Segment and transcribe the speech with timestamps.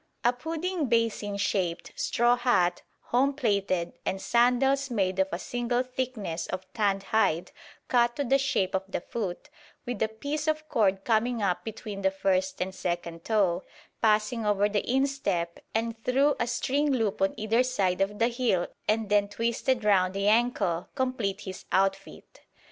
[0.23, 6.47] A pudding basin shaped straw hat, home plaited, and sandals made of a single thickness
[6.47, 7.51] of tanned hide
[7.87, 9.51] cut to the shape of the foot,
[9.85, 13.63] with a piece of cord coming up between the first and second toe,
[14.01, 18.65] passing over the instep and through a string loop on either side of the heel
[18.89, 22.41] and then twisted round the ankle, complete his outfit.